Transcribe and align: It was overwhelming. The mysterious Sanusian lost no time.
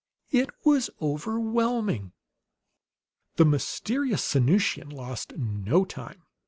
It 0.31 0.49
was 0.65 0.89
overwhelming. 0.99 2.13
The 3.35 3.45
mysterious 3.45 4.23
Sanusian 4.23 4.89
lost 4.91 5.37
no 5.37 5.85
time. 5.85 6.23